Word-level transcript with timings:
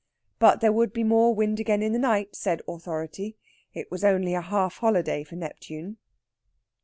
But 0.39 0.61
there 0.61 0.71
would 0.71 0.93
be 0.93 1.03
more 1.03 1.35
wind 1.35 1.59
again 1.59 1.83
in 1.83 1.93
the 1.93 1.99
night, 1.99 2.35
said 2.35 2.63
authority. 2.67 3.37
It 3.75 3.91
was 3.91 4.03
only 4.03 4.33
a 4.33 4.41
half 4.41 4.77
holiday 4.77 5.23
for 5.23 5.35
Neptune. 5.35 5.97